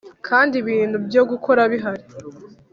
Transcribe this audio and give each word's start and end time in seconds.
kandi 0.27 0.53
ibintu 0.61 0.97
byo 1.07 1.21
gukora 1.29 1.61
bihari. 1.71 2.03